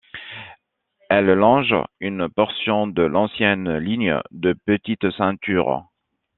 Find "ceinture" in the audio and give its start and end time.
5.11-5.85